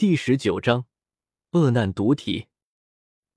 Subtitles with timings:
[0.00, 0.86] 第十九章，
[1.50, 2.46] 恶难毒体。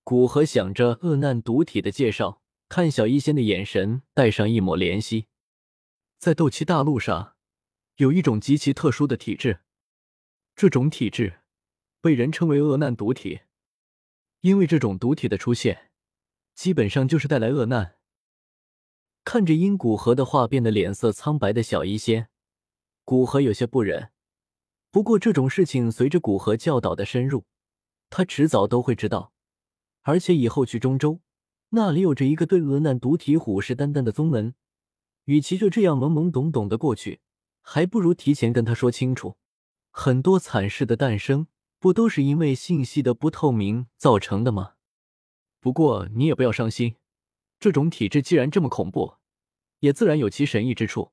[0.01, 5.27] 古河想着恶难毒体的介绍，看小医仙的眼神带上一抹怜惜。
[6.19, 7.35] 在斗气大陆上，
[7.97, 9.59] 有一种极其特殊的体质，
[10.55, 11.41] 这种体质
[11.99, 13.41] 被人称为恶难毒体。
[14.39, 15.91] 因为这种毒体的出现，
[16.55, 17.97] 基本上就是带来恶难。
[19.25, 22.29] 看着因古河的话变得脸色苍白的小医仙，
[23.03, 24.12] 古河有些不忍。
[24.93, 27.45] 不过这种事情随着古河教导的深入，
[28.11, 29.33] 他迟早都会知道。
[30.03, 31.19] 而且以后去中州，
[31.69, 34.53] 那里有着一个对鹅难毒体虎视眈眈的宗门，
[35.25, 37.21] 与其就这样懵懵懂懂的过去，
[37.63, 39.37] 还不如提前跟他说清楚。
[39.89, 41.47] 很多惨事的诞生。
[41.79, 44.75] 不都是因为信息的不透明造成的吗？
[45.59, 46.95] 不过你也不要伤心，
[47.59, 49.15] 这种体质既然这么恐怖，
[49.79, 51.11] 也自然有其神异之处。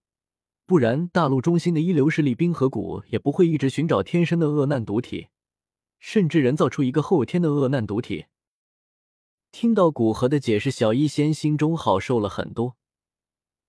[0.70, 5.26] 不然，大陆中心的一流势力冰河谷也不会一直寻找天生的恶难毒体，
[5.98, 8.26] 甚至人造出一个后天的恶难毒体。
[9.50, 12.76] 听到古河的解释，小医仙心中好受了很多。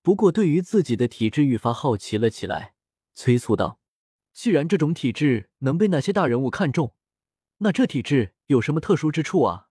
[0.04, 2.76] 不过，对于自己的体质愈发好奇了起来，
[3.16, 3.80] 催促道。
[4.32, 6.94] 既然这种体质能被那些大人物看中，
[7.58, 9.70] 那这体质有什么特殊之处啊？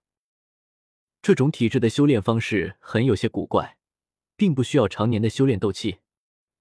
[1.23, 3.77] 这种体质的修炼方式很有些古怪，
[4.35, 6.01] 并不需要常年的修炼斗气。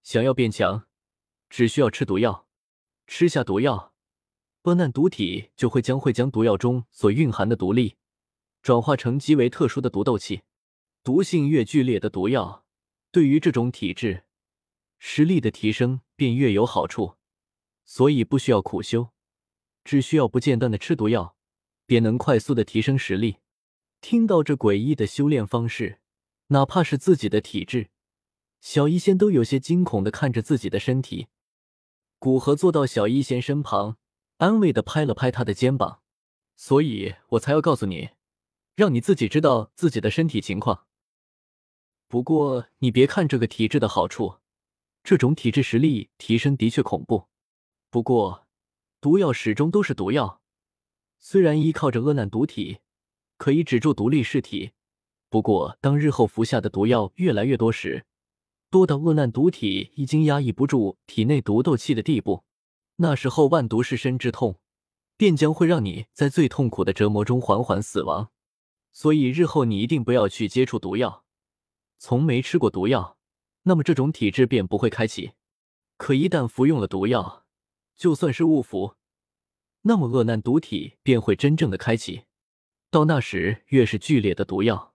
[0.04, 0.88] 想要变强，
[1.50, 2.48] 只需要吃毒药。
[3.08, 3.94] 吃下毒药，
[4.62, 7.98] 波难毒体就会将会将毒药中所蕴含的毒力
[8.62, 10.44] 转化成极为特殊的毒斗气。
[11.04, 12.66] 毒性越剧烈的毒药，
[13.12, 14.26] 对于这种体质
[15.00, 17.16] 实力的提升便越有好处。
[17.86, 19.10] 所以不需要苦修，
[19.84, 21.36] 只需要不间断的吃毒药，
[21.88, 23.38] 便能快速的提升实力。
[24.02, 26.00] 听到这诡异的修炼方式，
[26.48, 27.90] 哪怕是自己的体质，
[28.62, 31.28] 小医仙都有些惊恐的看着自己的身体。
[32.18, 33.98] 古河坐到小医仙身旁，
[34.38, 36.02] 安慰的拍了拍他的肩膀。
[36.56, 38.10] 所以我才要告诉你，
[38.76, 40.86] 让你自己知道自己的身体情况。
[42.10, 44.40] 不过你别看这个体质的好处，
[45.04, 47.30] 这种体质实力提升的确恐怖。
[47.90, 48.46] 不过，
[49.00, 50.42] 毒药始终都是毒药。
[51.18, 52.80] 虽然依靠着恶难毒体
[53.38, 54.72] 可以止住毒力噬体，
[55.30, 58.06] 不过当日后服下的毒药越来越多时，
[58.70, 62.44] 多到恶难毒体已经压抑不住体内毒斗气的地步，
[62.98, 64.60] 那时候万毒噬身之痛，
[65.18, 68.30] 便将会让你在最痛苦的折磨中缓缓死亡。
[68.92, 71.26] 所以日后你一定不要去接触毒药。
[71.98, 73.18] 从没吃过毒药，
[73.64, 75.32] 那么这种体质便不会开启。
[75.98, 77.46] 可一旦服用了毒药，
[77.98, 78.96] 就算是误服，
[79.82, 82.26] 那么恶难毒体便会真正的开启。
[82.92, 84.94] 到那时，越是剧烈的毒药，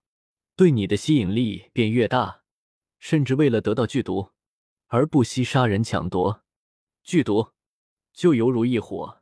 [0.57, 2.44] 对你的吸引力便越大。
[3.05, 4.31] 甚至为了得到剧毒，
[4.87, 6.43] 而不惜杀人抢夺。
[7.03, 7.51] 剧毒
[8.15, 9.21] 就犹如一火，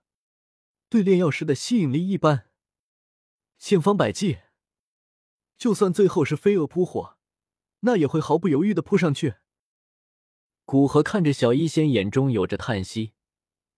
[0.88, 2.48] 对炼药师的吸引力一般，
[3.58, 4.38] 千方百计。
[5.56, 7.18] 就算最后是飞蛾扑火，
[7.80, 9.34] 那也会毫不犹豫的扑上去。
[10.64, 13.14] 古河看着小医仙，眼中有着叹息。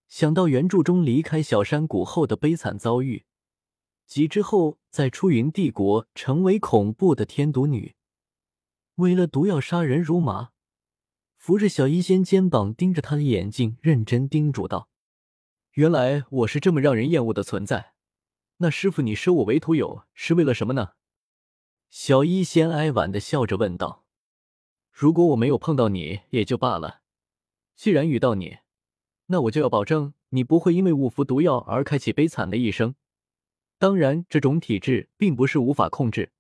[0.07, 3.25] 想到原著中离开小山谷后的悲惨遭遇，
[4.05, 7.97] 及之后在出云帝国成为恐怖的天毒女，
[8.97, 10.51] 为了毒药杀人如麻，
[11.37, 14.89] 扶着小医仙肩膀，盯着他的眼睛，认真叮嘱道
[15.75, 17.95] ：“原来我是这么让人厌恶的存在。
[18.59, 20.91] 那师傅，你收我为徒友是为了什么呢？”
[21.91, 24.05] 小医仙哀婉的笑着问道
[24.93, 27.01] ：“如果我没有碰到你也就罢了，
[27.75, 28.59] 既然遇到你。”
[29.27, 32.95] 那我就要保证你不会因为误服毒药而开启悲惨的一生。
[33.79, 36.33] 当然，这种体质并不是无法控制，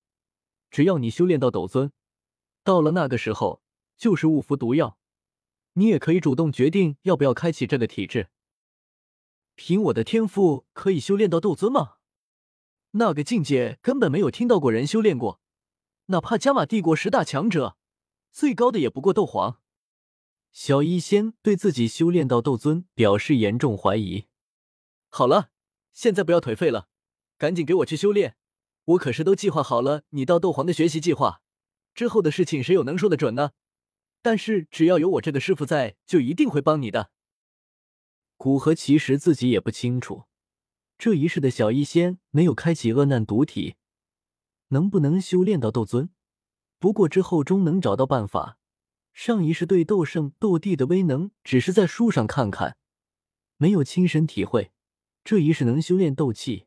[0.70, 1.90] 只要你修炼到斗尊，
[2.64, 3.62] 到了那个时候，
[3.96, 4.98] 就是误服毒药，
[5.74, 8.30] 你也可以主动决定要不要开启这个体质。
[9.54, 11.98] 凭我的天赋，可以修炼到斗尊吗？
[12.92, 15.40] 那个境界根本没有听到过人修炼过，
[16.06, 17.76] 哪怕加玛帝国十大强者，
[18.32, 19.60] 最高的也不过斗皇。
[20.50, 24.26] 小医仙对自己修炼到斗尊表示严重怀疑。
[25.08, 25.50] 好了，
[25.92, 26.88] 现在不要颓废了，
[27.36, 28.36] 赶紧给我去修炼。
[28.84, 31.42] 我可是都计划好了你到斗皇的学习计划，
[31.94, 33.52] 之后的事情谁有能说得准呢？
[34.20, 37.10] 但是只要有我这个师傅在，就一定会帮你的。
[38.36, 40.24] 古河其实自己也不清楚，
[40.98, 43.76] 这一世的小医仙没有开启恶难毒体，
[44.68, 46.10] 能不能修炼到斗尊？
[46.78, 48.58] 不过之后终能找到办法。
[49.12, 52.76] 上一世对斗圣、斗帝的威能，只是在书上看看，
[53.56, 54.72] 没有亲身体会。
[55.22, 56.66] 这一世能修炼斗气，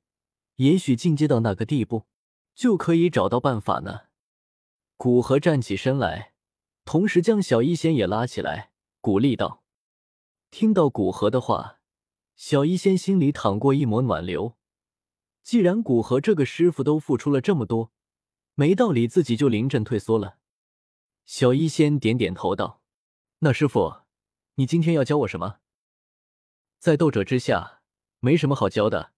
[0.56, 2.08] 也许进阶到那个地步，
[2.56, 4.07] 就可以找到办法呢。
[4.98, 6.34] 古河站起身来，
[6.84, 9.64] 同时将小医仙也拉起来，鼓励道
[10.50, 11.80] ：“听到古河的话，
[12.36, 14.58] 小医仙心里淌过一抹暖流。
[15.44, 17.92] 既然古河这个师傅都付出了这么多，
[18.56, 20.40] 没道理自己就临阵退缩了。
[21.28, 22.82] 小医仙点点头道
[23.40, 24.02] ：“那师傅，
[24.56, 25.60] 你今天要教我什么？”
[26.80, 27.82] 在斗者之下，
[28.20, 29.12] 没什么好教的，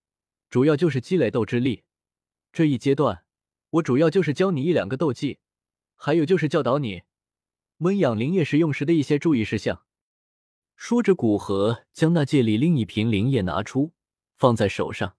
[0.49, 1.85] 主要就是积累斗之力。
[2.51, 3.23] 这一阶段，
[3.69, 5.39] 我主要就是教你一两个斗技，
[6.01, 7.03] 还有就是教导你
[7.79, 9.83] 温养灵液时用时的一些注意事项。
[10.77, 13.91] 说着，古河将那戒里另一瓶灵液拿出，
[14.37, 15.17] 放在手上。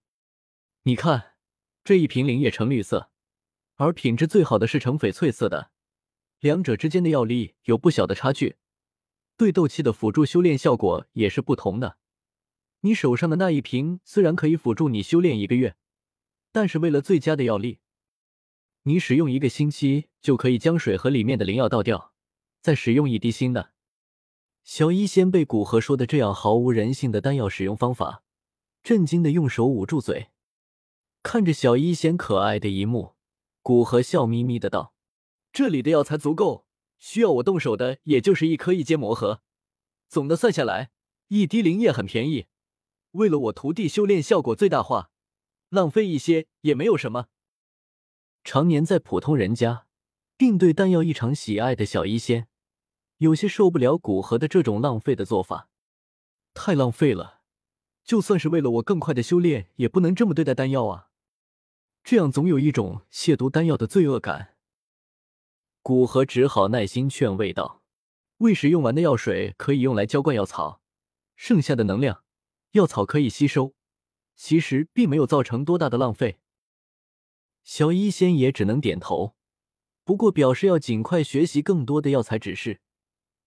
[0.81, 1.35] 你看，
[1.83, 3.11] 这一瓶灵液呈绿色，
[3.75, 5.69] 而品质最好的是呈翡翠色的，
[6.39, 8.57] 两者之间的药力有不小的差距，
[9.37, 11.99] 对斗气的辅助修炼效果也是不同的。
[12.79, 15.75] 你手上的那一瓶虽然可以辅助你修炼一个月，
[16.51, 17.80] 但是为了最佳的药力，
[18.83, 22.13] 你使用一个星期就可以将水盒里面的灵药倒掉，
[22.61, 23.73] 再使用一滴新的。
[24.63, 28.23] 小医仙被古河说的这样毫无人性的丹药使用方法，
[28.81, 30.29] 震惊的用手捂住嘴。
[31.21, 33.13] 看着小医仙可爱的一幕，
[33.61, 34.95] 古河笑眯眯的道
[35.53, 36.65] ：“这里的药材足够，
[36.97, 39.41] 需要我动手的也就是一颗一阶魔核。
[40.09, 40.89] 总的算下来，
[41.27, 42.47] 一滴灵液很便宜。”
[43.11, 45.11] 为了我徒弟修炼效果最大化，
[45.69, 47.27] 浪费一些也没有什么。
[48.43, 49.85] 常年在普通人家，
[50.35, 52.47] 并对丹药异常喜爱的小医仙，
[53.17, 55.69] 有些受不了古河的这种浪费的做法。
[56.53, 57.41] 太浪费了！
[58.03, 61.09] 就算是为了我更快的修炼，也不能这么对待丹药啊！
[62.03, 64.55] 这样总有一种亵渎丹药的罪恶感。
[65.83, 67.83] 古河只好耐心劝慰道
[68.39, 70.81] ：“未使用完的药水可以用来浇灌药草，
[71.35, 72.23] 剩下的能量。”
[72.73, 73.75] 药草可以吸收，
[74.35, 76.39] 其实并没有造成多大的浪费。
[77.63, 79.35] 小医仙也只能点头，
[80.03, 82.81] 不过表示要尽快学习更多的药材指示，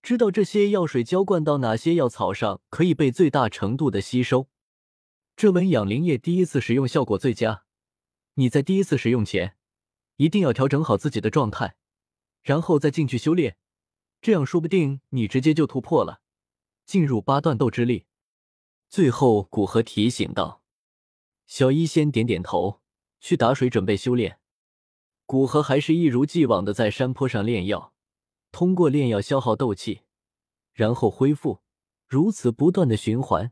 [0.03, 4.49] 知道这些药水浇灌到哪些药草上可以被最大程度的吸收。
[5.37, 7.65] 这温养灵液第一次使用效果最佳，
[8.35, 9.57] 你在第一次使用前
[10.17, 11.77] 一定要调整好自己的状态，
[12.43, 13.57] 然后再进去修炼，
[14.23, 16.21] 这样说不定你直接就突破了，
[16.87, 18.07] 进入八段斗之力。
[18.89, 20.63] 最后，古河提醒道
[21.49, 22.81] ：“小医仙点点头，
[23.25, 24.39] 去打水准备修炼。”
[25.25, 27.95] 古河还是一如既往的在山坡上炼药，
[28.53, 30.03] 通过炼药消耗斗气，
[30.75, 31.63] 然后恢复，
[32.07, 33.51] 如此不断的循环，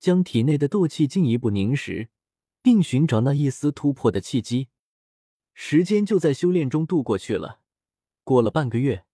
[0.00, 2.08] 将体内的斗气进一步凝实，
[2.62, 4.68] 并寻找那一丝突破的契机。
[5.52, 7.60] 时间就在修炼中度过去了。
[8.24, 9.04] 过了半个月，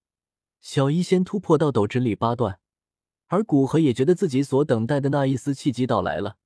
[0.61, 2.61] 小医仙突破到斗之力八段。
[3.27, 6.39] 而古河也觉得自己所等待的那一丝契机到来了。